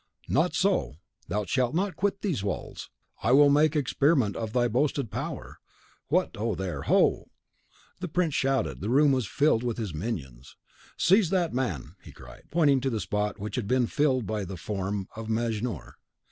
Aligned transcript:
"Not 0.27 0.55
so; 0.55 0.95
thou 1.27 1.45
shalt 1.45 1.75
not 1.75 1.95
quit 1.95 2.21
these 2.23 2.43
walls. 2.43 2.89
I 3.21 3.33
will 3.33 3.51
make 3.51 3.75
experiment 3.75 4.35
of 4.35 4.51
thy 4.51 4.67
boasted 4.67 5.11
power. 5.11 5.59
What, 6.07 6.35
ho 6.35 6.55
there! 6.55 6.81
ho!" 6.81 7.29
The 7.99 8.07
prince 8.07 8.33
shouted; 8.33 8.81
the 8.81 8.89
room 8.89 9.11
was 9.11 9.27
filled 9.27 9.61
with 9.61 9.77
his 9.77 9.93
minions. 9.93 10.55
"Seize 10.97 11.29
that 11.29 11.53
man!" 11.53 11.97
he 12.03 12.11
cried, 12.11 12.45
pointing 12.49 12.81
to 12.81 12.89
the 12.89 12.99
spot 12.99 13.37
which 13.37 13.57
had 13.57 13.67
been 13.67 13.85
filled 13.85 14.25
by 14.25 14.43
the 14.43 14.57
form 14.57 15.07
of 15.15 15.27
Mejnour. 15.29 15.97